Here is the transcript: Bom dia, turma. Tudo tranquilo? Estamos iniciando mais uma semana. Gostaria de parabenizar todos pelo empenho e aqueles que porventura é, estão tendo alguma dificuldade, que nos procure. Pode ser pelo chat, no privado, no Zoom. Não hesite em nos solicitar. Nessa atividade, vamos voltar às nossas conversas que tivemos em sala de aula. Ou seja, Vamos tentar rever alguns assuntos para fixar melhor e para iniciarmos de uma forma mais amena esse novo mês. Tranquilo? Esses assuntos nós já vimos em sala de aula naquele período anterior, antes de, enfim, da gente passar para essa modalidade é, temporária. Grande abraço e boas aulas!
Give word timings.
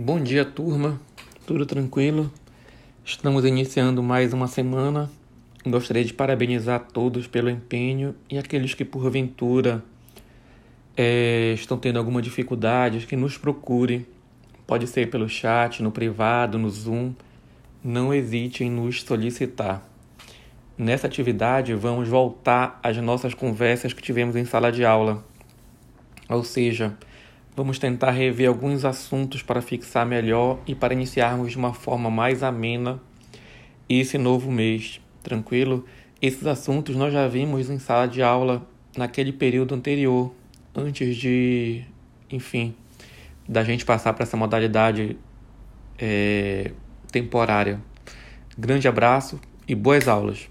Bom 0.00 0.22
dia, 0.22 0.44
turma. 0.44 1.00
Tudo 1.44 1.66
tranquilo? 1.66 2.32
Estamos 3.04 3.44
iniciando 3.44 4.00
mais 4.00 4.32
uma 4.32 4.46
semana. 4.46 5.10
Gostaria 5.66 6.04
de 6.04 6.14
parabenizar 6.14 6.86
todos 6.92 7.26
pelo 7.26 7.50
empenho 7.50 8.14
e 8.30 8.38
aqueles 8.38 8.74
que 8.74 8.84
porventura 8.84 9.82
é, 10.96 11.52
estão 11.52 11.76
tendo 11.76 11.98
alguma 11.98 12.22
dificuldade, 12.22 13.08
que 13.08 13.16
nos 13.16 13.36
procure. 13.36 14.06
Pode 14.68 14.86
ser 14.86 15.10
pelo 15.10 15.28
chat, 15.28 15.82
no 15.82 15.90
privado, 15.90 16.60
no 16.60 16.70
Zoom. 16.70 17.12
Não 17.82 18.14
hesite 18.14 18.62
em 18.62 18.70
nos 18.70 19.02
solicitar. 19.02 19.84
Nessa 20.78 21.08
atividade, 21.08 21.74
vamos 21.74 22.08
voltar 22.08 22.78
às 22.84 22.96
nossas 22.98 23.34
conversas 23.34 23.92
que 23.92 24.00
tivemos 24.00 24.36
em 24.36 24.44
sala 24.44 24.70
de 24.70 24.84
aula. 24.84 25.24
Ou 26.28 26.44
seja, 26.44 26.96
Vamos 27.58 27.76
tentar 27.76 28.12
rever 28.12 28.48
alguns 28.48 28.84
assuntos 28.84 29.42
para 29.42 29.60
fixar 29.60 30.06
melhor 30.06 30.60
e 30.64 30.76
para 30.76 30.94
iniciarmos 30.94 31.50
de 31.50 31.58
uma 31.58 31.74
forma 31.74 32.08
mais 32.08 32.44
amena 32.44 33.02
esse 33.88 34.16
novo 34.16 34.48
mês. 34.48 35.00
Tranquilo? 35.24 35.84
Esses 36.22 36.46
assuntos 36.46 36.94
nós 36.94 37.12
já 37.12 37.26
vimos 37.26 37.68
em 37.68 37.80
sala 37.80 38.06
de 38.06 38.22
aula 38.22 38.64
naquele 38.96 39.32
período 39.32 39.74
anterior, 39.74 40.32
antes 40.72 41.16
de, 41.16 41.82
enfim, 42.30 42.76
da 43.48 43.64
gente 43.64 43.84
passar 43.84 44.12
para 44.12 44.22
essa 44.22 44.36
modalidade 44.36 45.18
é, 45.98 46.70
temporária. 47.10 47.80
Grande 48.56 48.86
abraço 48.86 49.40
e 49.66 49.74
boas 49.74 50.06
aulas! 50.06 50.48